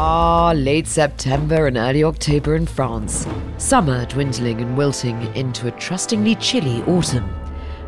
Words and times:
Ah, 0.00 0.52
late 0.54 0.86
September 0.86 1.66
and 1.66 1.76
early 1.76 2.04
October 2.04 2.54
in 2.54 2.66
France. 2.66 3.26
Summer 3.56 4.06
dwindling 4.06 4.60
and 4.60 4.78
wilting 4.78 5.20
into 5.34 5.66
a 5.66 5.72
trustingly 5.72 6.36
chilly 6.36 6.84
autumn. 6.84 7.28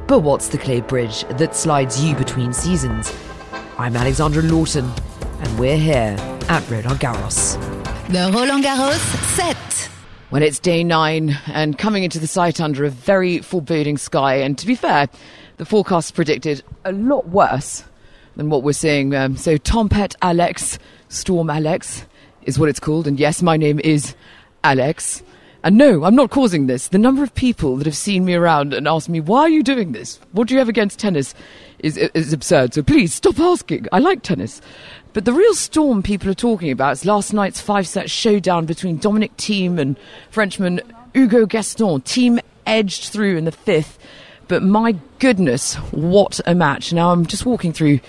But 0.08 0.18
what's 0.18 0.48
the 0.48 0.58
clay 0.58 0.80
bridge 0.80 1.22
that 1.38 1.54
slides 1.54 2.02
you 2.02 2.16
between 2.16 2.52
seasons? 2.52 3.12
I'm 3.78 3.94
Alexandra 3.94 4.42
Lawton, 4.42 4.90
and 5.38 5.56
we're 5.56 5.76
here 5.76 6.16
at 6.48 6.68
Roland 6.68 6.98
Garros. 6.98 7.54
The 8.08 8.28
Roland 8.36 8.64
Garros 8.64 8.98
set. 9.36 9.88
Well, 10.32 10.42
it's 10.42 10.58
day 10.58 10.82
nine 10.82 11.38
and 11.46 11.78
coming 11.78 12.02
into 12.02 12.18
the 12.18 12.26
site 12.26 12.60
under 12.60 12.84
a 12.84 12.90
very 12.90 13.38
foreboding 13.38 13.98
sky. 13.98 14.34
And 14.34 14.58
to 14.58 14.66
be 14.66 14.74
fair, 14.74 15.08
the 15.58 15.64
forecast 15.64 16.16
predicted 16.16 16.64
a 16.84 16.90
lot 16.90 17.28
worse 17.28 17.84
than 18.34 18.50
what 18.50 18.62
we're 18.62 18.72
seeing. 18.72 19.14
Um, 19.14 19.36
so, 19.36 19.58
Tempête 19.58 20.16
Alex, 20.22 20.78
Storm 21.08 21.50
Alex, 21.50 22.06
is 22.44 22.58
what 22.58 22.68
it's 22.68 22.80
called. 22.80 23.06
And 23.06 23.18
yes, 23.18 23.42
my 23.42 23.56
name 23.56 23.80
is 23.80 24.14
Alex. 24.64 25.22
And 25.62 25.76
no, 25.76 26.04
I'm 26.04 26.14
not 26.14 26.30
causing 26.30 26.66
this. 26.66 26.88
The 26.88 26.98
number 26.98 27.22
of 27.22 27.34
people 27.34 27.76
that 27.76 27.86
have 27.86 27.96
seen 27.96 28.24
me 28.24 28.34
around 28.34 28.72
and 28.72 28.88
asked 28.88 29.10
me, 29.10 29.20
why 29.20 29.42
are 29.42 29.48
you 29.50 29.62
doing 29.62 29.92
this? 29.92 30.18
What 30.32 30.48
do 30.48 30.54
you 30.54 30.58
have 30.58 30.70
against 30.70 30.98
tennis? 30.98 31.34
Is, 31.80 31.96
is 31.96 32.32
absurd. 32.32 32.74
So 32.74 32.82
please 32.82 33.14
stop 33.14 33.38
asking. 33.38 33.86
I 33.92 33.98
like 33.98 34.22
tennis. 34.22 34.60
But 35.12 35.24
the 35.24 35.32
real 35.32 35.54
storm 35.54 36.02
people 36.02 36.30
are 36.30 36.34
talking 36.34 36.70
about 36.70 36.92
is 36.92 37.04
last 37.04 37.32
night's 37.32 37.60
five 37.60 37.86
set 37.86 38.10
showdown 38.10 38.66
between 38.66 38.98
Dominic 38.98 39.36
Thiem 39.36 39.78
and 39.78 39.96
Frenchman 40.30 40.80
Hugo 41.14 41.46
Gaston. 41.46 42.02
Team 42.02 42.38
edged 42.66 43.04
through 43.04 43.36
in 43.36 43.44
the 43.44 43.52
fifth. 43.52 43.98
But 44.48 44.62
my 44.62 44.96
goodness, 45.18 45.74
what 45.90 46.40
a 46.46 46.54
match. 46.54 46.92
Now 46.92 47.12
I'm 47.12 47.26
just 47.26 47.46
walking 47.46 47.72
through 47.72 48.00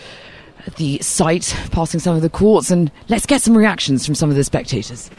the 0.78 1.00
site, 1.00 1.56
passing 1.72 2.00
some 2.00 2.16
of 2.16 2.22
the 2.22 2.30
courts, 2.30 2.72
and 2.72 2.92
let's 3.10 3.26
get 3.26 3.42
some 3.42 3.58
reactions 3.58 4.06
from 4.06 4.16
some 4.16 4.30
of 4.30 4.36
the 4.36 4.44
spectators. 4.44 5.10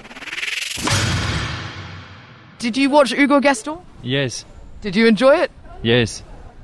Did 2.59 2.77
you 2.77 2.91
watch 2.91 3.13
Hugo 3.13 3.41
Gaston? 3.41 3.79
Yes, 4.03 4.45
Did 4.83 4.95
you 4.97 5.07
enjoy 5.07 5.37
it? 5.37 5.51
yes, 5.83 6.23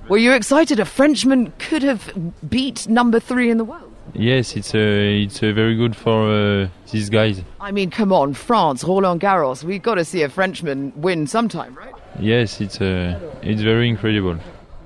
Were 0.09 0.17
you 0.19 0.33
excited? 0.33 0.79
A 0.81 0.85
Frenchman 0.85 1.53
could 1.59 1.83
have 1.83 2.13
beat 2.49 2.89
number 2.89 3.21
three 3.21 3.51
in 3.51 3.59
the 3.59 3.65
world. 3.65 3.93
yes. 4.15 4.57
It's 4.57 4.75
uh, 4.75 4.79
it's 5.25 5.43
uh, 5.43 5.53
very 5.53 5.77
good 5.77 5.95
for 5.95 6.31
uh, 6.31 6.69
these 6.91 7.11
guys. 7.11 7.43
I 7.61 7.73
mean, 7.73 7.91
come 7.91 8.13
on, 8.13 8.33
France, 8.35 8.85
Roland 8.85 9.21
Garros. 9.21 9.63
We've 9.65 9.83
got 9.83 9.97
to 9.97 10.05
see 10.05 10.23
a 10.23 10.29
Frenchman 10.29 10.93
win 10.97 11.27
sometime, 11.27 11.75
right? 11.75 11.95
Yes, 12.19 12.61
it's 12.61 12.81
uh, 12.81 13.21
it's 13.43 13.61
very 13.63 13.89
incredible. 13.89 14.39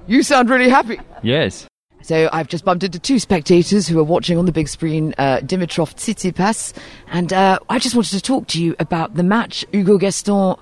You 0.09 0.23
sound 0.23 0.51
really 0.51 0.69
happy. 0.71 0.99
Yes, 1.23 1.67
So 2.03 2.29
I've 2.33 2.49
just 2.49 2.65
bumped 2.65 2.83
into 2.85 2.99
two 2.99 3.19
spectators 3.19 3.87
who 3.89 3.99
are 3.99 4.05
watching 4.05 4.39
on 4.39 4.47
the 4.47 4.53
big 4.53 4.69
screen 4.69 5.15
uh, 5.19 5.39
Dimitrov 5.39 5.95
Tsitsipas, 5.95 6.73
and 7.09 7.33
uh, 7.33 7.59
I 7.69 7.79
just 7.79 7.95
wanted 7.95 8.11
to 8.11 8.21
talk 8.21 8.47
to 8.49 8.63
you 8.63 8.75
about 8.79 9.15
the 9.15 9.23
match 9.23 9.65
Hugo 9.73 9.99
Gaston 9.99 10.57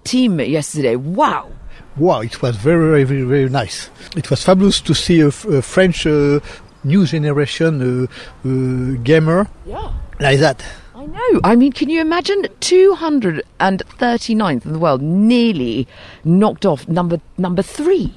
Thiem 0.00 0.46
yesterday. 0.48 0.96
Wow. 0.96 1.50
Wow, 1.96 2.20
it 2.20 2.40
was 2.42 2.56
very, 2.56 2.86
very, 2.88 3.04
very, 3.04 3.22
very 3.22 3.48
nice. 3.48 3.90
It 4.16 4.30
was 4.30 4.42
fabulous 4.42 4.80
to 4.82 4.94
see 4.94 5.20
a, 5.20 5.28
f- 5.28 5.44
a 5.46 5.62
French 5.62 6.06
uh, 6.06 6.40
new 6.84 7.06
generation 7.06 8.08
uh, 8.44 8.48
uh, 8.48 8.96
gamer 9.02 9.46
Yeah. 9.66 9.92
like 10.20 10.38
that. 10.40 10.64
I 10.94 11.06
know. 11.06 11.40
I 11.44 11.56
mean, 11.56 11.72
can 11.72 11.88
you 11.90 12.00
imagine 12.00 12.42
239th 12.60 14.64
in 14.66 14.72
the 14.72 14.78
world, 14.78 15.02
nearly 15.02 15.86
knocked 16.24 16.64
off 16.66 16.86
number 16.88 17.20
number 17.38 17.62
three? 17.62 18.12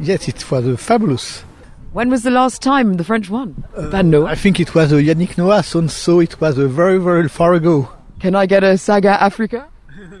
Yes, 0.00 0.28
it 0.28 0.50
was 0.50 0.66
uh, 0.66 0.76
fabulous. 0.76 1.43
When 1.94 2.10
was 2.10 2.24
the 2.24 2.30
last 2.32 2.60
time 2.60 2.94
the 2.94 3.04
French 3.04 3.30
won? 3.30 3.62
Van 3.76 4.10
Noah. 4.10 4.26
I 4.26 4.34
think 4.34 4.58
it 4.58 4.74
was 4.74 4.92
uh, 4.92 4.96
Yannick 4.96 5.38
Noah, 5.38 5.62
so, 5.62 5.86
so 5.86 6.18
it 6.18 6.40
was 6.40 6.58
uh, 6.58 6.66
very, 6.66 6.98
very 6.98 7.28
far 7.28 7.54
ago. 7.54 7.88
Can 8.18 8.34
I 8.34 8.46
get 8.46 8.64
a 8.64 8.76
Saga 8.76 9.10
Africa? 9.22 9.68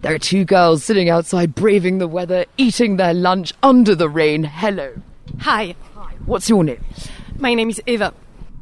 there 0.00 0.14
are 0.14 0.18
two 0.20 0.44
girls 0.44 0.84
sitting 0.84 1.10
outside, 1.10 1.56
braving 1.56 1.98
the 1.98 2.06
weather, 2.06 2.44
eating 2.56 2.98
their 2.98 3.12
lunch 3.12 3.52
under 3.64 3.96
the 3.96 4.08
rain. 4.08 4.44
Hello. 4.44 4.94
Hi, 5.40 5.74
Hi. 5.96 6.14
What's 6.24 6.48
your 6.48 6.62
name? 6.62 6.84
my 7.38 7.54
name 7.54 7.68
is 7.70 7.82
Eva. 7.88 8.14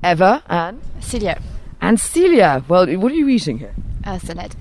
Eva 0.02 0.42
and 0.46 0.80
Celia. 1.00 1.42
and 1.82 2.00
Celia. 2.00 2.64
Well, 2.68 2.86
what 2.96 3.12
are 3.12 3.16
you 3.16 3.28
eating 3.28 3.58
here? 3.58 3.74
A 4.04 4.18
salad. 4.18 4.56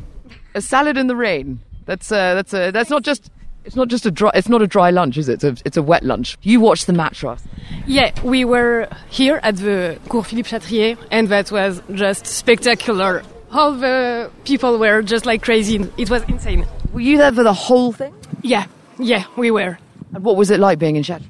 A 0.54 0.60
salad 0.62 0.98
in 0.98 1.08
the 1.08 1.16
rain. 1.16 1.62
That's 1.86 2.12
uh, 2.12 2.36
that's 2.36 2.54
uh, 2.54 2.72
that's 2.72 2.90
not 2.90 3.04
just. 3.04 3.32
It's 3.70 3.76
not 3.76 3.88
just 3.88 4.04
a 4.08 4.10
dry. 4.10 4.32
It's 4.34 4.50
not 4.50 4.64
a 4.64 4.68
dry 4.68 4.90
lunch, 4.90 5.16
is 5.16 5.30
it? 5.30 5.44
It's 5.44 5.44
a, 5.44 5.56
it's 5.64 5.78
a 5.78 5.84
wet 5.84 6.04
lunch. 6.04 6.40
You 6.42 6.60
watched 6.60 6.88
the 6.88 6.94
match, 6.94 7.22
Ross. 7.22 7.44
Yeah, 7.86 8.10
we 8.24 8.44
were 8.44 8.88
here 9.12 9.40
at 9.44 9.58
the 9.58 10.00
Cours 10.10 10.26
Philippe 10.26 10.50
Chatrier, 10.50 10.98
and 11.12 11.28
that 11.28 11.52
was 11.52 11.80
just 11.94 12.26
spectacular. 12.26 13.22
All 13.52 13.74
the 13.74 14.32
people 14.44 14.80
were 14.80 15.04
just 15.04 15.28
like 15.28 15.44
crazy. 15.44 15.88
It 15.98 16.10
was 16.10 16.24
insane. 16.24 16.66
Were 16.94 17.02
you 17.02 17.20
there 17.20 17.32
for 17.32 17.44
the 17.44 17.54
whole 17.54 17.92
thing? 17.92 18.12
Yeah, 18.42 18.66
yeah, 18.98 19.26
we 19.38 19.52
were. 19.52 19.78
And 20.16 20.24
what 20.24 20.36
was 20.36 20.50
it 20.50 20.60
like 20.60 20.80
being 20.80 20.96
in 20.96 21.04
Chatrier? 21.04 21.30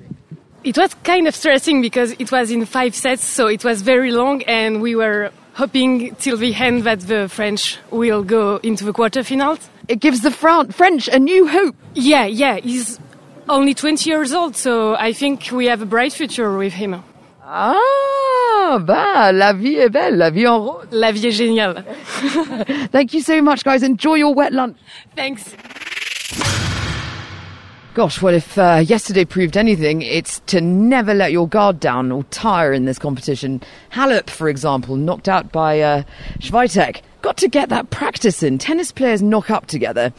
It 0.63 0.77
was 0.77 0.93
kind 1.03 1.27
of 1.27 1.35
stressing 1.35 1.81
because 1.81 2.15
it 2.19 2.31
was 2.31 2.51
in 2.51 2.63
five 2.63 2.95
sets, 2.95 3.25
so 3.25 3.47
it 3.47 3.65
was 3.65 3.81
very 3.81 4.13
long, 4.13 4.43
and 4.43 4.81
we 4.81 4.95
were 4.95 5.31
hoping 5.55 6.15
till 6.15 6.37
the 6.37 6.55
end 6.55 6.83
that 6.83 7.01
the 7.01 7.27
French 7.27 7.79
will 7.91 8.23
go 8.23 8.61
into 8.63 8.85
the 8.85 8.93
quarterfinals. 8.93 9.67
It 9.89 9.99
gives 10.01 10.21
the 10.21 10.29
Fran- 10.29 10.69
French 10.71 11.07
a 11.07 11.17
new 11.17 11.47
hope. 11.47 11.75
Yeah, 11.95 12.25
yeah, 12.25 12.57
he's 12.57 12.99
only 13.49 13.73
20 13.73 14.07
years 14.07 14.31
old, 14.33 14.55
so 14.55 14.95
I 14.95 15.13
think 15.13 15.49
we 15.51 15.65
have 15.65 15.81
a 15.81 15.87
bright 15.87 16.13
future 16.13 16.55
with 16.55 16.73
him. 16.73 17.03
Ah, 17.43 18.77
bah, 18.85 19.31
la 19.33 19.51
vie 19.53 19.77
est 19.79 19.89
belle, 19.91 20.15
la 20.15 20.29
vie 20.29 20.45
en 20.45 20.59
rose. 20.63 20.85
La 20.91 21.11
vie 21.11 21.25
est 21.25 21.31
géniale. 21.31 21.83
Thank 22.91 23.15
you 23.15 23.21
so 23.21 23.41
much, 23.41 23.63
guys. 23.63 23.81
Enjoy 23.81 24.13
your 24.13 24.35
wet 24.35 24.53
lunch. 24.53 24.77
Thanks. 25.15 25.55
Gosh, 27.95 28.21
well, 28.21 28.35
if 28.35 28.59
uh, 28.59 28.83
yesterday 28.85 29.25
proved 29.25 29.57
anything, 29.57 30.03
it's 30.03 30.39
to 30.41 30.61
never 30.61 31.15
let 31.15 31.31
your 31.31 31.47
guard 31.47 31.79
down 31.79 32.11
or 32.11 32.23
tire 32.25 32.71
in 32.71 32.85
this 32.85 32.99
competition. 32.99 33.63
Halep, 33.91 34.29
for 34.29 34.47
example, 34.49 34.95
knocked 34.95 35.27
out 35.27 35.51
by 35.51 35.81
uh, 35.81 36.03
Swiatek. 36.39 37.01
Got 37.21 37.37
to 37.37 37.47
get 37.47 37.69
that 37.69 37.89
practice 37.89 38.43
in. 38.43 38.57
Tennis 38.57 38.91
players 38.91 39.21
knock 39.21 39.49
up 39.49 39.67
together. 39.67 40.13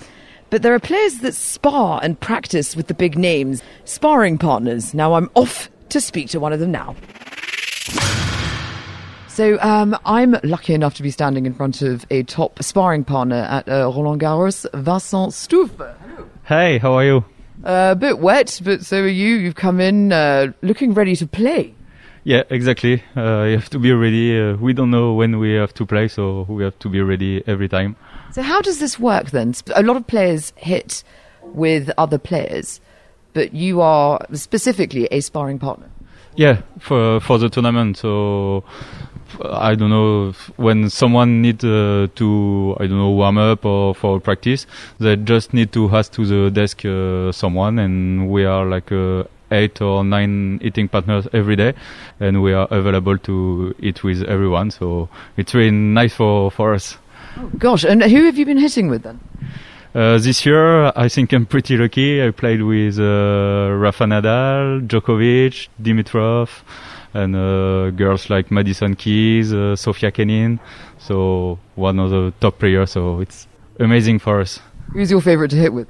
But 0.51 0.63
there 0.63 0.75
are 0.75 0.81
players 0.81 1.19
that 1.19 1.35
spar 1.35 2.01
and 2.03 2.19
practice 2.19 2.75
with 2.75 2.89
the 2.89 2.95
big 2.95 3.17
names, 3.17 3.63
sparring 3.85 4.37
partners. 4.37 4.93
Now 4.95 5.15
I'm 5.15 5.31
off 5.35 5.71
to 5.91 6.01
speak 6.01 6.29
to 6.31 6.41
one 6.41 6.53
of 6.53 6.61
them 6.61 6.73
now. 6.73 6.97
So 9.29 9.59
um, 9.61 9.97
I'm 10.05 10.37
lucky 10.43 10.75
enough 10.75 10.95
to 10.95 11.03
be 11.03 11.11
standing 11.11 11.47
in 11.47 11.55
front 11.55 11.83
of 11.83 12.05
a 12.11 12.25
top 12.25 12.63
sparring 12.63 13.05
partner 13.05 13.37
at 13.37 13.69
uh, 13.69 13.91
Roland 13.95 14.21
Garros, 14.21 14.67
Vincent 14.75 15.33
Stouff. 15.33 15.71
Hey, 16.45 16.79
how 16.79 16.95
are 16.95 17.05
you? 17.05 17.25
Uh, 17.65 17.91
a 17.93 17.97
bit 17.97 18.19
wet, 18.19 18.61
but 18.65 18.85
so 18.85 19.03
are 19.03 19.09
you. 19.09 19.37
You've 19.37 19.55
come 19.55 19.81
in 19.81 20.13
uh, 20.13 20.53
looking 20.63 20.95
ready 20.95 21.15
to 21.17 21.27
play. 21.27 21.75
Yeah, 22.25 22.43
exactly. 22.51 23.03
Uh, 23.17 23.45
you 23.45 23.57
have 23.57 23.71
to 23.71 23.79
be 23.79 23.93
ready. 23.93 24.39
Uh, 24.39 24.57
we 24.57 24.73
don't 24.73 24.91
know 24.91 25.15
when 25.15 25.39
we 25.39 25.53
have 25.55 25.73
to 25.75 25.87
play, 25.87 26.09
so 26.09 26.45
we 26.49 26.63
have 26.65 26.79
to 26.81 26.89
be 26.89 27.01
ready 27.01 27.43
every 27.47 27.69
time. 27.69 27.97
So 28.33 28.43
how 28.43 28.61
does 28.61 28.79
this 28.79 28.99
work 28.99 29.31
then? 29.31 29.55
A 29.75 29.83
lot 29.83 29.97
of 29.97 30.07
players 30.07 30.53
hit 30.57 31.03
with 31.43 31.91
other 31.97 32.19
players, 32.19 32.81
but 33.33 33.55
you 33.55 33.81
are 33.81 34.21
specifically 34.35 35.09
a 35.11 35.21
sparring 35.21 35.59
partner. 35.59 35.89
Yeah, 36.37 36.63
for 36.79 37.21
for 37.21 37.39
the 37.39 37.49
tournament. 37.49 37.97
So 37.97 38.65
I 39.43 39.75
don't 39.75 39.91
know 39.91 40.33
when 40.57 40.91
someone 40.91 41.43
need 41.43 41.65
uh, 41.65 42.09
to 42.15 42.77
I 42.79 42.87
don't 42.87 42.99
know 42.99 43.11
warm 43.11 43.39
up 43.39 43.65
or 43.65 43.95
for 43.95 44.21
practice, 44.21 44.67
they 44.99 45.17
just 45.17 45.55
need 45.55 45.73
to 45.73 45.89
ask 45.91 46.13
to 46.13 46.27
the 46.27 46.51
desk 46.51 46.85
uh, 46.85 47.33
someone, 47.33 47.79
and 47.79 48.31
we 48.31 48.45
are 48.45 48.65
like 48.65 48.93
uh, 48.93 49.25
eight 49.51 49.81
or 49.81 50.05
nine 50.05 50.61
eating 50.63 50.89
partners 50.89 51.27
every 51.33 51.57
day, 51.57 51.75
and 52.21 52.43
we 52.43 52.53
are 52.53 52.69
available 52.71 53.19
to 53.19 53.75
eat 53.81 54.03
with 54.05 54.23
everyone. 54.25 54.71
So 54.71 55.09
it's 55.37 55.55
really 55.55 55.71
nice 55.71 56.15
for 56.15 56.51
for 56.51 56.75
us. 56.75 56.97
Gosh, 57.59 57.85
and 57.85 58.03
who 58.03 58.25
have 58.25 58.37
you 58.39 58.45
been 58.45 58.59
hitting 58.59 58.89
with 58.89 59.03
then? 59.03 59.21
Uh, 59.95 60.19
this 60.19 60.47
year, 60.47 60.93
I 60.95 61.09
think 61.09 61.33
I'm 61.33 61.47
pretty 61.47 61.77
lucky. 61.77 62.23
I 62.23 62.31
played 62.31 62.63
with 62.63 62.99
uh, 62.99 63.75
Rafa 63.77 64.05
Nadal, 64.05 64.87
Djokovic, 64.87 65.69
Dimitrov, 65.83 66.49
and 67.13 67.35
uh, 67.35 67.91
girls 67.91 68.31
like 68.31 68.53
Madison 68.53 68.95
Keys, 68.95 69.53
uh, 69.53 69.75
Sofia 69.75 70.13
Kenin. 70.13 70.61
So 70.99 71.59
one 71.75 71.99
of 71.99 72.11
the 72.11 72.33
top 72.41 72.59
players. 72.61 72.93
So 72.93 73.21
it's 73.21 73.49
amazing 73.81 74.21
for 74.21 74.41
us. 74.41 74.61
Who's 74.93 75.11
your 75.11 75.21
favourite 75.21 75.51
to 75.51 75.57
hit 75.57 75.73
with? 75.73 75.89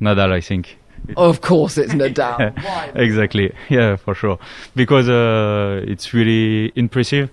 Nadal, 0.00 0.32
I 0.32 0.40
think. 0.40 0.78
Of 1.16 1.40
course, 1.40 1.78
it's 1.78 1.92
Nadal. 1.92 2.52
exactly. 2.96 3.54
Yeah, 3.68 3.96
for 3.96 4.14
sure. 4.14 4.38
Because 4.74 5.08
uh, 5.08 5.84
it's 5.86 6.12
really 6.12 6.72
impressive. 6.74 7.30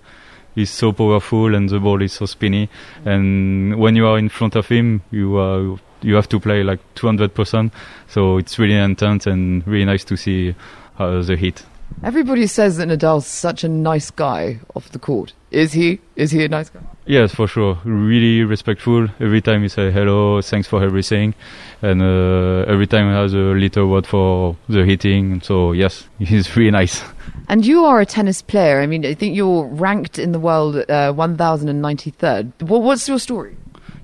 He's 0.54 0.70
so 0.70 0.92
powerful 0.92 1.54
and 1.54 1.68
the 1.68 1.80
ball 1.80 2.00
is 2.00 2.12
so 2.12 2.26
spinny. 2.26 2.68
And 3.04 3.76
when 3.76 3.96
you 3.96 4.06
are 4.06 4.18
in 4.18 4.28
front 4.28 4.54
of 4.54 4.68
him, 4.68 5.02
you 5.10 5.36
are 5.38 5.76
you 6.02 6.14
have 6.14 6.28
to 6.28 6.38
play 6.38 6.62
like 6.62 6.80
200%. 6.94 7.72
So 8.08 8.38
it's 8.38 8.58
really 8.58 8.74
intense 8.74 9.26
and 9.26 9.66
really 9.66 9.86
nice 9.86 10.04
to 10.04 10.16
see 10.16 10.54
uh, 10.98 11.22
the 11.22 11.36
hit. 11.36 11.64
Everybody 12.02 12.46
says 12.46 12.76
that 12.76 12.88
Nadal's 12.88 13.26
such 13.26 13.64
a 13.64 13.68
nice 13.68 14.10
guy 14.10 14.60
off 14.74 14.90
the 14.90 14.98
court. 14.98 15.32
Is 15.50 15.72
he? 15.72 16.00
Is 16.16 16.30
he 16.30 16.44
a 16.44 16.48
nice 16.48 16.68
guy? 16.68 16.80
Yes, 17.06 17.34
for 17.34 17.46
sure. 17.46 17.78
Really 17.84 18.44
respectful. 18.44 19.08
Every 19.20 19.40
time 19.40 19.62
he 19.62 19.68
say 19.68 19.90
hello, 19.90 20.40
thanks 20.42 20.66
for 20.66 20.82
everything, 20.82 21.34
and 21.80 22.02
uh, 22.02 22.64
every 22.66 22.86
time 22.86 23.08
he 23.08 23.14
has 23.14 23.34
a 23.34 23.54
little 23.54 23.88
word 23.88 24.06
for 24.06 24.56
the 24.68 24.84
hitting. 24.84 25.40
So 25.40 25.72
yes, 25.72 26.08
he's 26.18 26.54
really 26.56 26.70
nice. 26.70 27.02
And 27.48 27.64
you 27.64 27.84
are 27.84 28.00
a 28.00 28.06
tennis 28.06 28.42
player. 28.42 28.80
I 28.80 28.86
mean, 28.86 29.06
I 29.06 29.14
think 29.14 29.36
you're 29.36 29.64
ranked 29.66 30.18
in 30.18 30.32
the 30.32 30.40
world 30.40 30.76
at 30.76 30.90
uh, 30.90 31.12
1093rd. 31.12 32.62
Well, 32.62 32.82
what's 32.82 33.08
your 33.08 33.18
story? 33.18 33.56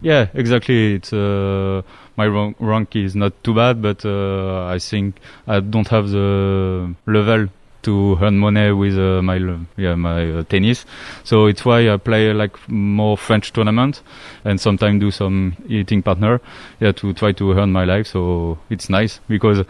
Yeah, 0.02 0.28
exactly. 0.34 0.94
It's 0.94 1.12
uh, 1.12 1.82
my 2.16 2.26
rank, 2.26 2.56
rank 2.60 2.96
is 2.96 3.14
not 3.14 3.32
too 3.44 3.54
bad, 3.54 3.82
but 3.82 4.04
uh, 4.04 4.66
I 4.66 4.78
think 4.78 5.16
I 5.46 5.60
don't 5.60 5.88
have 5.88 6.10
the 6.10 6.94
level 7.06 7.48
to 7.82 8.18
earn 8.20 8.38
money 8.38 8.72
with 8.72 8.98
uh, 8.98 9.22
my 9.22 9.36
yeah 9.76 9.94
my 9.94 10.30
uh, 10.30 10.42
tennis. 10.44 10.84
So 11.24 11.46
it's 11.46 11.64
why 11.64 11.90
I 11.90 11.96
play 11.96 12.32
like 12.32 12.56
more 12.68 13.16
French 13.16 13.52
tournament 13.52 14.02
and 14.44 14.60
sometimes 14.60 15.00
do 15.00 15.10
some 15.10 15.56
eating 15.68 16.02
partner 16.02 16.40
yeah 16.80 16.92
to 16.92 17.12
try 17.14 17.32
to 17.32 17.52
earn 17.52 17.72
my 17.72 17.84
life. 17.84 18.06
So 18.06 18.58
it's 18.70 18.88
nice 18.88 19.20
because 19.28 19.64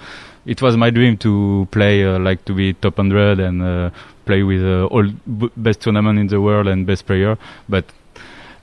it 0.46 0.62
was 0.62 0.76
my 0.76 0.90
dream 0.90 1.16
to 1.18 1.68
play 1.70 2.04
uh, 2.04 2.18
like 2.18 2.44
to 2.46 2.54
be 2.54 2.72
top 2.74 2.98
100 2.98 3.40
and 3.40 3.62
uh, 3.62 3.90
play 4.24 4.42
with 4.42 4.62
uh, 4.62 4.86
all 4.86 5.04
b- 5.38 5.50
best 5.56 5.80
tournament 5.80 6.18
in 6.18 6.26
the 6.28 6.40
world 6.40 6.66
and 6.66 6.86
best 6.86 7.06
player, 7.06 7.36
but 7.68 7.84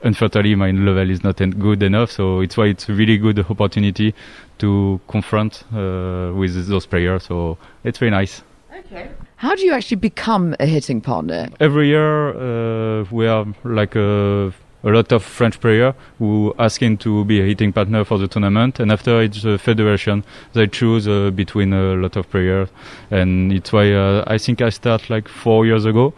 unfortunately 0.02 0.54
my 0.54 0.70
level 0.70 1.10
is 1.10 1.24
not 1.24 1.36
good 1.58 1.82
enough 1.82 2.10
so 2.10 2.40
it's 2.40 2.56
why 2.56 2.66
it's 2.66 2.88
a 2.88 2.92
really 2.92 3.18
good 3.18 3.38
opportunity 3.50 4.14
to 4.58 5.00
confront 5.08 5.64
uh, 5.72 6.32
with 6.34 6.68
those 6.68 6.86
players 6.86 7.24
so 7.24 7.58
it's 7.84 7.98
very 7.98 8.10
nice 8.10 8.42
Okay. 8.78 9.10
How 9.36 9.54
do 9.54 9.62
you 9.62 9.72
actually 9.72 9.96
become 9.96 10.54
a 10.60 10.66
hitting 10.66 11.00
partner? 11.00 11.48
every 11.60 11.88
year 11.88 12.30
uh, 12.30 13.04
we 13.10 13.24
have 13.24 13.54
like 13.64 13.96
a, 13.96 14.52
a 14.84 14.90
lot 14.90 15.10
of 15.12 15.22
French 15.24 15.60
players 15.60 15.94
who 16.18 16.54
asking 16.58 16.98
to 16.98 17.24
be 17.24 17.40
a 17.40 17.44
hitting 17.44 17.72
partner 17.72 18.04
for 18.04 18.18
the 18.18 18.28
tournament, 18.28 18.78
and 18.80 18.92
after 18.92 19.20
it's 19.22 19.42
the 19.42 19.58
federation 19.58 20.24
they 20.52 20.66
choose 20.66 21.08
uh, 21.08 21.30
between 21.30 21.72
a 21.72 21.94
lot 21.94 22.16
of 22.16 22.30
players, 22.30 22.68
and 23.10 23.52
it's 23.52 23.72
why 23.72 23.92
uh, 23.92 24.24
I 24.26 24.38
think 24.38 24.60
I 24.62 24.70
start 24.70 25.10
like 25.10 25.28
four 25.28 25.66
years 25.66 25.84
ago, 25.84 26.14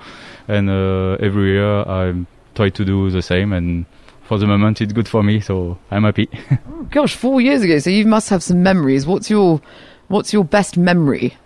and 0.48 0.68
uh, 0.68 1.16
every 1.20 1.52
year 1.52 1.80
I 1.88 2.14
try 2.54 2.68
to 2.70 2.84
do 2.84 3.10
the 3.10 3.22
same, 3.22 3.52
and 3.52 3.86
for 4.22 4.38
the 4.38 4.46
moment 4.46 4.80
it's 4.80 4.92
good 4.92 5.08
for 5.08 5.22
me, 5.22 5.40
so 5.40 5.78
I'm 5.90 6.04
happy. 6.04 6.28
Oh, 6.80 6.84
gosh, 6.90 7.14
four 7.14 7.40
years 7.42 7.62
ago. 7.62 7.78
So 7.78 7.90
you 7.90 8.06
must 8.06 8.30
have 8.30 8.42
some 8.42 8.62
memories. 8.62 9.06
What's 9.06 9.28
your 9.28 9.60
What's 10.08 10.32
your 10.32 10.44
best 10.44 10.76
memory 10.76 11.36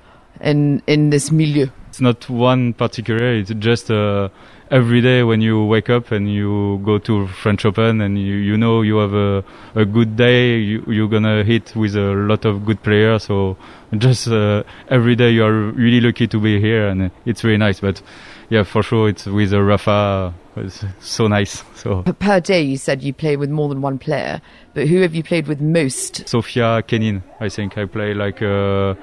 in 0.41 0.83
in 0.87 1.11
this 1.11 1.31
milieu? 1.31 1.69
it's 1.95 2.01
not 2.01 2.29
one 2.29 2.73
particular. 2.73 3.35
It's 3.35 3.53
just 3.61 3.89
uh, 3.89 4.29
every 4.69 5.01
day 5.01 5.23
when 5.23 5.41
you 5.41 5.65
wake 5.65 5.89
up 5.89 6.11
and 6.11 6.29
you 6.29 6.81
go 6.85 6.99
to 6.99 7.29
French 7.29 7.65
Open 7.65 8.01
and 8.01 8.19
you, 8.19 8.35
you 8.35 8.57
know 8.57 8.83
you 8.83 8.97
have 8.97 9.15
a, 9.15 9.45
a 9.77 9.85
good 9.85 10.17
day. 10.17 10.59
You, 10.59 10.83
you're 10.89 11.09
gonna 11.09 11.45
hit 11.45 11.77
with 11.77 11.95
a 11.95 12.13
lot 12.15 12.45
of 12.47 12.67
good 12.67 12.83
players. 12.83 13.23
So 13.23 13.57
just 13.97 14.27
uh, 14.27 14.65
every 14.89 15.15
day 15.15 15.31
you 15.31 15.45
are 15.45 15.53
really 15.53 16.01
lucky 16.01 16.27
to 16.27 16.41
be 16.41 16.61
here, 16.61 16.89
and 16.89 17.13
it's 17.27 17.45
really 17.45 17.59
nice. 17.59 17.79
But 17.79 18.03
yeah, 18.51 18.65
for 18.65 18.83
sure, 18.83 19.09
it's 19.09 19.27
with 19.27 19.53
a 19.53 19.63
Rafa. 19.63 20.35
It's 20.57 20.85
so 20.99 21.29
nice. 21.29 21.63
So 21.77 22.03
Per- 22.03 22.13
Per 22.13 22.41
day, 22.41 22.63
you 22.63 22.77
said 22.77 23.05
you 23.05 23.13
play 23.13 23.37
with 23.37 23.51
more 23.51 23.69
than 23.69 23.83
one 23.83 24.01
player, 24.01 24.41
but 24.73 24.89
who 24.89 25.01
have 25.03 25.15
you 25.15 25.23
played 25.23 25.47
with 25.47 25.61
most? 25.61 26.29
Sofia 26.29 26.83
Kenin, 26.83 27.23
I 27.39 27.49
think 27.49 27.79
I 27.79 27.85
play 27.85 28.15
like. 28.15 28.43
Uh, 28.43 28.95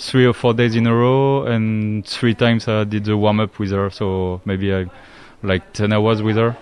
Three 0.00 0.24
or 0.24 0.32
four 0.32 0.54
days 0.54 0.76
in 0.76 0.86
a 0.86 0.94
row, 0.94 1.44
and 1.44 2.06
three 2.06 2.34
times 2.34 2.66
I 2.66 2.84
did 2.84 3.04
the 3.04 3.18
warm 3.18 3.38
up 3.38 3.58
with 3.58 3.70
her. 3.70 3.90
So 3.90 4.40
maybe 4.46 4.74
I 4.74 4.86
like 5.42 5.74
10 5.74 5.92
hours 5.92 6.22
with 6.22 6.36
her. 6.36 6.56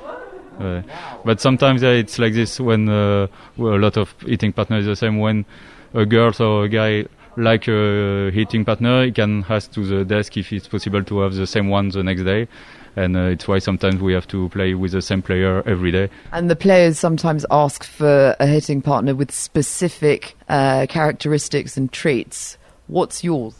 Uh, 0.58 0.82
but 1.25 1.40
sometimes 1.40 1.82
yeah, 1.82 1.90
it's 1.90 2.19
like 2.19 2.35
this 2.35 2.58
when 2.58 2.88
uh, 2.88 3.29
well, 3.56 3.76
a 3.76 3.79
lot 3.79 3.96
of 3.96 4.12
eating 4.26 4.52
partner 4.52 4.79
is 4.79 4.87
the 4.87 4.96
same. 4.96 5.19
When 5.19 5.44
a 5.94 6.05
girl 6.05 6.32
or 6.40 6.64
a 6.64 6.69
guy 6.69 7.06
like 7.37 7.69
a 7.69 8.31
eating 8.35 8.64
partner, 8.64 9.05
he 9.05 9.12
can 9.12 9.44
ask 9.49 9.70
to 9.73 9.85
the 9.85 10.05
desk 10.05 10.37
if 10.37 10.52
it's 10.52 10.67
possible 10.67 11.05
to 11.05 11.20
have 11.20 11.35
the 11.35 11.46
same 11.46 11.69
one 11.69 11.90
the 11.90 12.02
next 12.02 12.25
day. 12.25 12.49
And 12.96 13.17
uh, 13.17 13.20
it's 13.20 13.46
why 13.46 13.61
sometimes 13.61 14.00
we 14.00 14.12
have 14.14 14.26
to 14.29 14.49
play 14.49 14.75
with 14.75 14.90
the 14.90 15.02
same 15.02 15.23
player 15.23 15.62
every 15.64 15.93
day. 15.93 16.11
And 16.32 16.50
the 16.50 16.56
players 16.56 16.99
sometimes 16.99 17.46
ask 17.52 17.85
for 17.85 18.35
a 18.40 18.46
hitting 18.46 18.82
partner 18.82 19.14
with 19.14 19.31
specific 19.31 20.35
uh, 20.49 20.87
characteristics 20.88 21.76
and 21.76 21.93
traits. 21.93 22.58
What's 22.88 23.23
yours? 23.23 23.55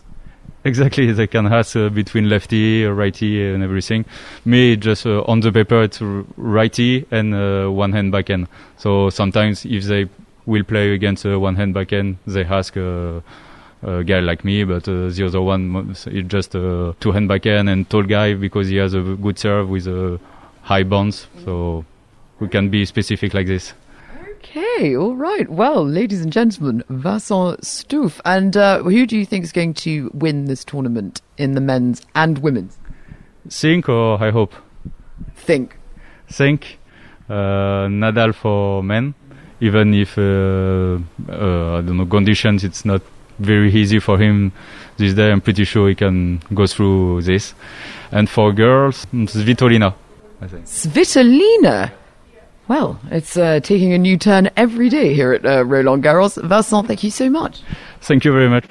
Exactly, 0.65 1.13
they 1.13 1.27
can 1.27 1.47
ask 1.47 1.77
uh, 1.77 1.89
between 1.89 2.29
lefty, 2.29 2.85
uh, 2.85 2.91
righty, 2.91 3.47
and 3.47 3.63
everything. 3.63 4.05
Me, 4.45 4.75
just 4.77 5.07
uh, 5.07 5.23
on 5.23 5.41
the 5.41 5.53
paper, 5.53 5.83
it's 5.83 6.01
righty 6.37 7.07
and 7.11 7.35
uh, 7.35 7.69
one 7.69 7.93
hand 7.93 8.11
backhand. 8.11 8.49
So 8.77 9.09
sometimes, 9.11 9.65
if 9.65 9.85
they 9.85 10.09
will 10.47 10.65
play 10.65 10.95
against 10.95 11.25
a 11.25 11.39
one 11.39 11.57
hand 11.57 11.75
backhand, 11.75 12.17
they 12.27 12.45
ask 12.45 12.77
uh, 12.77 13.21
a 13.83 14.03
guy 14.03 14.21
like 14.21 14.45
me. 14.45 14.65
But 14.65 14.89
uh, 14.89 15.09
the 15.11 15.27
other 15.27 15.41
one 15.41 15.91
is 15.91 16.25
just 16.27 16.55
a 16.55 16.95
two 16.99 17.13
hand 17.13 17.29
backhand 17.29 17.69
and 17.69 17.89
tall 17.89 18.03
guy 18.03 18.35
because 18.35 18.69
he 18.69 18.77
has 18.77 18.95
a 18.95 19.03
good 19.03 19.39
serve 19.39 19.69
with 19.69 19.87
a 19.87 20.19
high 20.63 20.83
bounce. 20.83 21.29
So 21.45 21.85
we 22.41 22.49
can 22.49 22.69
be 22.69 22.85
specific 22.85 23.33
like 23.33 23.47
this. 23.47 23.75
Okay, 24.39 24.97
all 24.97 25.17
right. 25.17 25.49
Well, 25.49 25.85
ladies 25.85 26.23
and 26.23 26.33
gentlemen, 26.33 26.85
Vincent 26.89 27.63
Stouff. 27.63 28.21
And 28.25 28.57
uh, 28.57 28.83
who 28.85 29.05
do 29.05 29.19
you 29.19 29.27
think 29.27 29.45
is 29.45 29.51
going 29.51 29.75
to 29.75 30.11
win 30.15 30.45
this 30.45 30.65
tournament 30.65 31.21
in 31.39 31.53
the 31.53 31.61
men's 31.61 32.07
and 32.15 32.39
women's? 32.39 32.79
Think 33.51 33.89
or 33.89 34.23
I 34.23 34.31
hope. 34.31 34.55
Think. 35.35 35.77
think 36.31 36.79
uh, 37.29 37.89
Nadal 37.89 38.33
for 38.33 38.83
men, 38.85 39.15
even 39.61 39.93
if 39.93 40.17
uh, 40.17 40.23
uh, 40.23 41.79
I 41.79 41.81
don't 41.81 41.97
know 41.97 42.07
conditions, 42.07 42.63
it's 42.63 42.85
not 42.85 43.03
very 43.41 43.73
easy 43.73 43.99
for 43.99 44.19
him 44.19 44.53
this 44.99 45.15
day. 45.15 45.33
I'm 45.33 45.41
pretty 45.41 45.65
sure 45.65 45.89
he 45.89 45.97
can 45.97 46.41
go 46.55 46.67
through 46.69 47.23
this. 47.23 47.55
And 48.13 48.31
for 48.31 48.53
girls, 48.53 49.05
Svitolina, 49.13 49.95
I 50.41 50.47
think. 50.47 50.67
Svitolina. 50.67 51.91
Well, 52.69 53.01
it's 53.11 53.35
uh, 53.39 53.61
taking 53.61 53.95
a 53.95 53.99
new 53.99 54.19
turn 54.19 54.51
every 54.55 54.91
day 54.91 55.15
here 55.15 55.33
at 55.33 55.47
uh, 55.47 55.65
Roland 55.65 56.05
Garros. 56.05 56.37
Vincent, 56.43 56.87
thank 56.87 57.03
you 57.03 57.11
so 57.11 57.31
much. 57.31 57.63
Thank 58.03 58.27
you 58.27 58.33
very 58.33 58.51
much. 58.51 58.67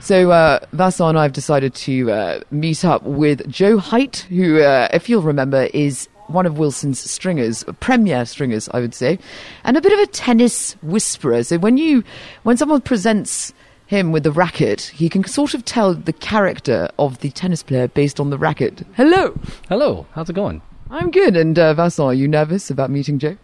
So, 0.00 0.30
uh, 0.30 0.60
Vincent 0.72 1.08
and 1.08 1.18
I 1.18 1.24
have 1.24 1.32
decided 1.32 1.74
to 1.74 2.12
uh, 2.12 2.40
meet 2.52 2.84
up 2.84 3.02
with 3.02 3.50
Joe 3.50 3.78
Height, 3.78 4.18
who, 4.28 4.60
uh, 4.60 4.86
if 4.92 5.08
you'll 5.08 5.22
remember, 5.22 5.68
is 5.74 6.08
one 6.28 6.46
of 6.46 6.56
Wilson's 6.56 7.00
stringers, 7.00 7.64
premier 7.80 8.24
stringers, 8.26 8.68
I 8.72 8.78
would 8.78 8.94
say, 8.94 9.18
and 9.64 9.76
a 9.76 9.80
bit 9.80 9.92
of 9.92 9.98
a 9.98 10.06
tennis 10.06 10.74
whisperer. 10.82 11.42
So 11.42 11.58
when 11.58 11.78
you, 11.78 12.04
when 12.44 12.56
someone 12.56 12.80
presents 12.80 13.52
him 13.86 14.12
with 14.12 14.22
the 14.22 14.30
racket, 14.30 14.82
he 14.82 15.08
can 15.08 15.24
sort 15.24 15.54
of 15.54 15.64
tell 15.64 15.94
the 15.94 16.12
character 16.12 16.88
of 16.96 17.18
the 17.18 17.30
tennis 17.30 17.64
player 17.64 17.88
based 17.88 18.20
on 18.20 18.30
the 18.30 18.38
racket. 18.38 18.86
Hello, 18.94 19.36
Hello, 19.68 20.06
how's 20.12 20.30
it 20.30 20.34
going? 20.34 20.62
I'm 20.90 21.10
good. 21.10 21.36
And 21.36 21.58
uh, 21.58 21.74
Vincent, 21.74 22.06
are 22.06 22.14
you 22.14 22.28
nervous 22.28 22.70
about 22.70 22.90
meeting 22.90 23.18
Joe? 23.18 23.36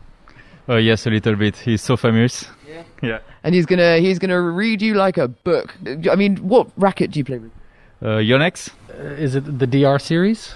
Uh, 0.68 0.76
yes, 0.76 1.06
a 1.06 1.10
little 1.10 1.34
bit. 1.34 1.56
He's 1.56 1.82
so 1.82 1.96
famous. 1.96 2.46
Yeah. 2.68 2.84
Yeah. 3.02 3.18
And 3.42 3.54
he's 3.54 3.66
gonna 3.66 3.98
he's 3.98 4.18
gonna 4.18 4.40
read 4.40 4.80
you 4.80 4.94
like 4.94 5.18
a 5.18 5.28
book. 5.28 5.74
I 6.10 6.14
mean, 6.14 6.36
what 6.36 6.68
racket 6.76 7.10
do 7.10 7.18
you 7.18 7.24
play 7.24 7.38
with? 7.38 7.50
Uh, 8.00 8.18
Yonex? 8.18 8.70
Uh, 8.88 9.02
is 9.14 9.34
it 9.34 9.58
the 9.58 9.66
DR 9.66 9.98
series? 9.98 10.54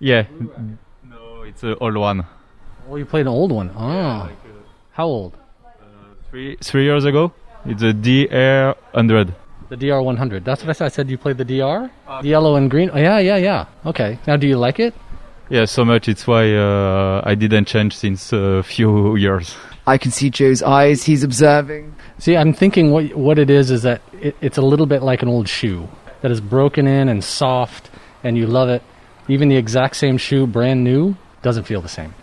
Yeah. 0.00 0.26
No, 1.08 1.42
it's 1.42 1.62
an 1.62 1.76
old 1.80 1.96
one. 1.96 2.26
Oh, 2.88 2.96
you 2.96 3.04
played 3.06 3.22
an 3.22 3.28
old 3.32 3.52
one. 3.52 3.70
Oh, 3.76 4.28
how 4.92 5.06
old? 5.06 5.36
Three 6.30 6.56
three 6.60 6.84
years 6.84 7.04
ago. 7.04 7.32
It's 7.64 7.82
a 7.82 7.92
DR 7.92 8.74
hundred. 8.92 9.34
The 9.68 9.76
DR 9.76 10.00
100. 10.00 10.44
That's 10.44 10.62
what 10.62 10.70
I 10.70 10.72
said. 10.74 10.84
I 10.84 10.88
said 10.88 11.10
you 11.10 11.18
played 11.18 11.38
the 11.38 11.44
DR, 11.44 11.90
the 12.22 12.28
yellow 12.28 12.54
and 12.54 12.70
green. 12.70 12.88
Oh 12.92 12.98
yeah, 12.98 13.18
yeah, 13.18 13.36
yeah. 13.36 13.66
Okay. 13.84 14.18
Now, 14.26 14.36
do 14.36 14.46
you 14.46 14.56
like 14.56 14.78
it? 14.78 14.94
Yeah, 15.48 15.64
so 15.64 15.84
much. 15.84 16.08
It's 16.08 16.26
why 16.26 16.54
uh, 16.54 17.22
I 17.24 17.34
didn't 17.34 17.66
change 17.66 17.96
since 17.96 18.32
a 18.32 18.62
few 18.62 19.16
years. 19.26 19.54
I 19.86 19.98
can 19.98 20.10
see 20.10 20.30
Joe's 20.30 20.62
eyes. 20.62 21.04
He's 21.04 21.22
observing. 21.22 21.94
See, 22.18 22.36
I'm 22.36 22.52
thinking 22.52 22.90
what 22.90 23.14
what 23.14 23.38
it 23.38 23.50
is 23.50 23.70
is 23.70 23.82
that 23.82 24.02
it, 24.20 24.36
it's 24.40 24.58
a 24.58 24.62
little 24.62 24.86
bit 24.86 25.02
like 25.02 25.22
an 25.22 25.28
old 25.28 25.48
shoe 25.48 25.88
that 26.22 26.30
is 26.30 26.40
broken 26.40 26.86
in 26.88 27.08
and 27.08 27.22
soft, 27.22 27.90
and 28.24 28.36
you 28.36 28.46
love 28.46 28.68
it. 28.68 28.82
Even 29.28 29.48
the 29.48 29.56
exact 29.56 29.96
same 29.96 30.18
shoe, 30.18 30.46
brand 30.46 30.82
new, 30.82 31.16
doesn't 31.42 31.64
feel 31.64 31.80
the 31.80 31.88
same. 31.88 32.14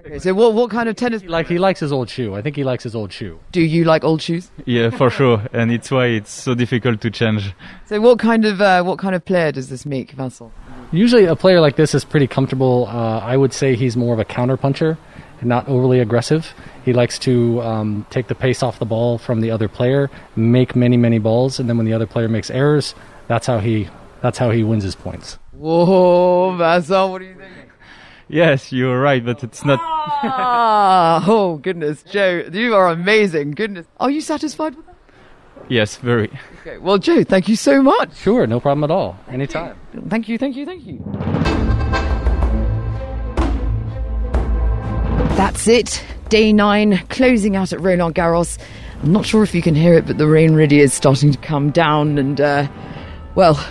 Okay, 0.00 0.18
so 0.18 0.34
what 0.34 0.54
what 0.54 0.70
kind 0.70 0.88
of 0.88 0.96
tennis 0.96 1.22
He 1.22 1.28
like 1.28 1.46
he 1.46 1.58
likes 1.58 1.78
his 1.80 1.92
old 1.92 2.08
shoe. 2.08 2.34
I 2.34 2.42
think 2.42 2.56
he 2.56 2.64
likes 2.64 2.82
his 2.82 2.94
old 2.96 3.12
shoe. 3.12 3.38
do 3.52 3.60
you 3.60 3.84
like 3.84 4.02
old 4.02 4.22
shoes? 4.22 4.50
Yeah, 4.64 4.90
for 4.90 5.10
sure, 5.10 5.42
and 5.52 5.70
it's 5.70 5.90
why 5.90 6.06
it's 6.06 6.30
so 6.32 6.54
difficult 6.54 7.00
to 7.02 7.10
change. 7.10 7.52
So 7.86 8.00
what 8.00 8.18
kind 8.18 8.44
of 8.44 8.60
uh, 8.60 8.82
what 8.82 8.98
kind 8.98 9.14
of 9.14 9.24
player 9.24 9.52
does 9.52 9.68
this 9.68 9.84
make, 9.86 10.12
Vincent? 10.12 10.52
Usually, 10.92 11.24
a 11.24 11.36
player 11.36 11.60
like 11.60 11.76
this 11.76 11.94
is 11.94 12.04
pretty 12.04 12.26
comfortable. 12.26 12.86
Uh, 12.86 13.18
I 13.18 13.36
would 13.36 13.52
say 13.52 13.74
he's 13.74 13.96
more 13.96 14.14
of 14.14 14.20
a 14.20 14.24
counter 14.24 14.56
puncher, 14.56 14.96
not 15.42 15.68
overly 15.68 16.00
aggressive. 16.00 16.54
He 16.84 16.92
likes 16.92 17.18
to 17.20 17.60
um, 17.62 18.06
take 18.10 18.28
the 18.28 18.34
pace 18.34 18.62
off 18.62 18.78
the 18.78 18.84
ball 18.86 19.18
from 19.18 19.40
the 19.40 19.50
other 19.50 19.68
player, 19.68 20.10
make 20.36 20.76
many 20.76 20.96
many 20.96 21.18
balls, 21.18 21.58
and 21.58 21.68
then 21.68 21.76
when 21.76 21.86
the 21.86 21.92
other 21.92 22.06
player 22.06 22.28
makes 22.28 22.50
errors, 22.50 22.94
that's 23.28 23.46
how 23.46 23.58
he 23.58 23.88
that's 24.22 24.38
how 24.38 24.50
he 24.50 24.62
wins 24.62 24.84
his 24.84 24.94
points. 24.94 25.38
Whoa, 25.52 26.56
Vincent, 26.56 27.10
what 27.10 27.18
do 27.18 27.24
you 27.26 27.34
think? 27.34 27.52
Yes, 28.28 28.72
you're 28.72 29.00
right, 29.00 29.24
but 29.24 29.44
it's 29.44 29.64
not. 29.64 29.78
ah, 29.82 31.24
oh 31.28 31.56
goodness, 31.58 32.02
Joe, 32.02 32.48
you 32.52 32.74
are 32.74 32.88
amazing. 32.88 33.52
Goodness, 33.52 33.86
are 33.98 34.10
you 34.10 34.20
satisfied 34.20 34.74
with 34.74 34.86
that? 34.86 34.95
Yes, 35.68 35.96
very. 35.96 36.30
Okay, 36.60 36.78
well, 36.78 36.98
Joe, 36.98 37.24
thank 37.24 37.48
you 37.48 37.56
so 37.56 37.82
much. 37.82 38.16
Sure, 38.16 38.46
no 38.46 38.60
problem 38.60 38.84
at 38.84 38.90
all. 38.90 39.18
Anytime. 39.28 39.76
Thank 40.08 40.28
you, 40.28 40.38
thank 40.38 40.56
you, 40.56 40.66
thank 40.66 40.86
you. 40.86 41.02
That's 45.36 45.68
it. 45.68 46.02
Day 46.28 46.52
nine, 46.52 46.98
closing 47.08 47.56
out 47.56 47.72
at 47.72 47.80
Roland 47.80 48.14
Garros. 48.14 48.58
I'm 49.02 49.12
not 49.12 49.26
sure 49.26 49.42
if 49.42 49.54
you 49.54 49.62
can 49.62 49.74
hear 49.74 49.94
it, 49.94 50.06
but 50.06 50.18
the 50.18 50.26
rain 50.26 50.54
really 50.54 50.80
is 50.80 50.94
starting 50.94 51.30
to 51.30 51.38
come 51.38 51.70
down, 51.70 52.18
and 52.18 52.40
uh, 52.40 52.66
well, 53.34 53.62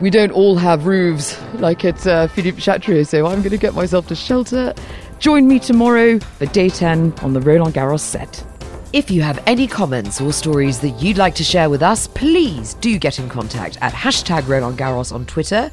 we 0.00 0.10
don't 0.10 0.32
all 0.32 0.56
have 0.56 0.86
roofs 0.86 1.40
like 1.54 1.84
at 1.84 2.06
uh, 2.06 2.26
Philippe 2.28 2.60
Chatrier, 2.60 3.06
so 3.06 3.26
I'm 3.26 3.38
going 3.38 3.50
to 3.50 3.56
get 3.56 3.74
myself 3.74 4.08
to 4.08 4.14
shelter. 4.14 4.74
Join 5.18 5.48
me 5.48 5.58
tomorrow 5.58 6.18
for 6.18 6.46
day 6.46 6.68
10 6.68 7.14
on 7.22 7.32
the 7.32 7.40
Roland 7.40 7.74
Garros 7.74 8.00
set. 8.00 8.44
If 8.92 9.10
you 9.10 9.22
have 9.22 9.42
any 9.46 9.66
comments 9.66 10.20
or 10.20 10.34
stories 10.34 10.78
that 10.80 10.90
you'd 11.00 11.16
like 11.16 11.34
to 11.36 11.44
share 11.44 11.70
with 11.70 11.82
us, 11.82 12.06
please 12.06 12.74
do 12.74 12.98
get 12.98 13.18
in 13.18 13.26
contact 13.26 13.78
at 13.80 13.94
hashtag 13.94 14.46
Roland 14.46 14.76
Garros 14.76 15.14
on 15.14 15.24
Twitter, 15.24 15.70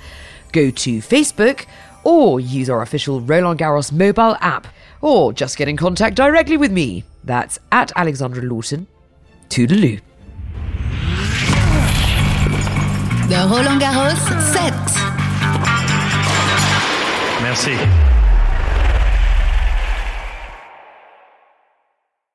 go 0.54 0.72
to 0.72 1.00
Facebook, 1.00 1.66
or 2.06 2.40
use 2.40 2.70
our 2.70 2.82
official 2.82 3.20
Roland 3.20 3.60
Garros 3.60 3.92
mobile 3.92 4.38
app, 4.40 4.68
or 5.02 5.34
just 5.34 5.58
get 5.58 5.68
in 5.68 5.76
contact 5.76 6.16
directly 6.16 6.56
with 6.56 6.72
me. 6.72 7.04
That's 7.26 7.60
at 7.74 7.92
Alexandra 7.98 8.42
Lawton. 8.42 8.88
Toodaloo. 9.50 10.00
The 13.28 13.48
Roland 13.52 13.82
Garros 13.82 14.16
set. 14.54 14.74
Merci. 17.42 18.19